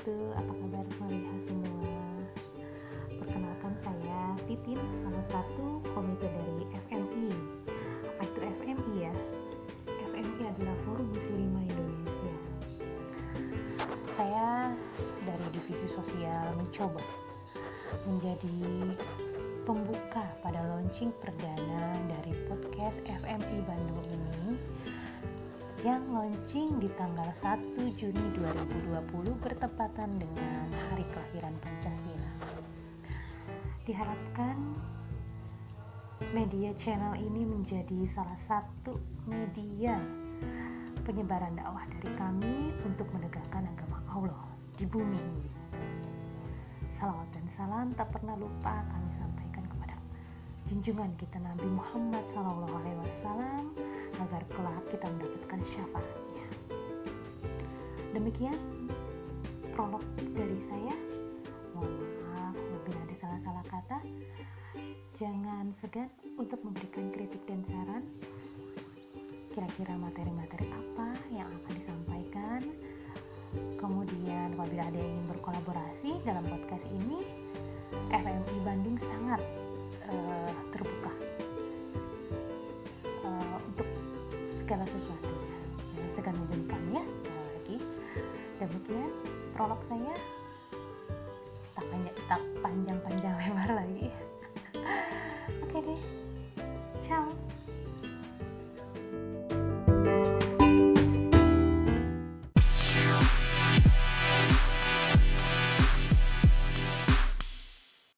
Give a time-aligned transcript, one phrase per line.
[0.00, 1.92] itu apa kabar semuanya semua?
[3.20, 7.28] Perkenalkan saya Titin salah satu komite dari FMI
[8.08, 9.14] apa ah, itu FMI ya?
[10.08, 12.34] FMI adalah Forum Muslimah Indonesia.
[14.16, 14.72] Saya
[15.28, 17.04] dari divisi sosial mencoba
[18.08, 18.56] menjadi
[19.68, 24.56] pembuka pada launching perdana dari podcast FMI Bandung ini
[25.80, 29.69] yang launching di tanggal 1 Juni 2020 bertemu
[30.08, 32.32] dengan hari kelahiran Pancasila.
[33.84, 34.56] Diharapkan
[36.32, 38.96] media channel ini menjadi salah satu
[39.28, 40.00] media
[41.04, 44.44] penyebaran dakwah dari kami untuk menegakkan agama Allah
[44.80, 45.48] di bumi ini.
[46.96, 50.00] Salawat dan salam tak pernah lupa kami sampaikan kepada
[50.72, 52.72] junjungan kita Nabi Muhammad SAW
[54.16, 56.46] agar kelak kita mendapatkan syafaatnya.
[58.16, 58.56] Demikian
[59.80, 60.04] prolog
[60.36, 60.92] dari saya.
[61.72, 63.98] Mohon maaf bila ada salah-salah kata.
[65.16, 68.04] Jangan segan untuk memberikan kritik dan saran.
[69.56, 72.60] Kira-kira materi-materi apa yang akan disampaikan
[73.80, 77.24] Kemudian apabila ada yang ingin berkolaborasi dalam podcast ini,
[78.12, 79.40] FMI Bandung sangat
[80.06, 81.12] uh, terbuka
[83.24, 83.88] uh, untuk
[84.60, 85.32] segala sesuatu.
[85.96, 86.99] Jangan segan hubungi kami ya.
[88.70, 89.10] Lagi demikian
[89.50, 90.14] prolog saya